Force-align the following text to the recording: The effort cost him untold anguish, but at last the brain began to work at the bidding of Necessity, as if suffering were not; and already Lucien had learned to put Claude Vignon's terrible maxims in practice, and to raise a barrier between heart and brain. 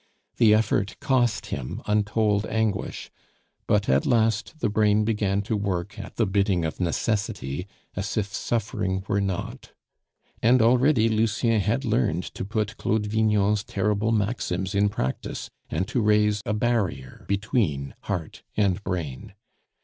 The 0.37 0.55
effort 0.55 0.95
cost 0.99 1.45
him 1.53 1.83
untold 1.85 2.47
anguish, 2.47 3.11
but 3.67 3.87
at 3.87 4.07
last 4.07 4.59
the 4.59 4.67
brain 4.67 5.05
began 5.05 5.43
to 5.43 5.55
work 5.55 5.99
at 5.99 6.15
the 6.15 6.25
bidding 6.25 6.65
of 6.65 6.79
Necessity, 6.79 7.67
as 7.95 8.17
if 8.17 8.33
suffering 8.33 9.03
were 9.07 9.21
not; 9.21 9.73
and 10.41 10.59
already 10.59 11.07
Lucien 11.07 11.61
had 11.61 11.85
learned 11.85 12.23
to 12.33 12.43
put 12.43 12.77
Claude 12.77 13.05
Vignon's 13.05 13.63
terrible 13.63 14.11
maxims 14.11 14.73
in 14.73 14.89
practice, 14.89 15.51
and 15.69 15.87
to 15.89 16.01
raise 16.01 16.41
a 16.47 16.53
barrier 16.55 17.23
between 17.27 17.93
heart 18.05 18.41
and 18.57 18.83
brain. 18.83 19.35